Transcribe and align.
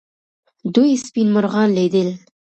دوی 0.75 0.91
سپین 1.05 1.27
مرغان 1.35 1.69
لیدل. 1.77 2.09